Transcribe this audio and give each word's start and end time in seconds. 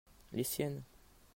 les 0.31 0.43
siennes. 0.43 0.81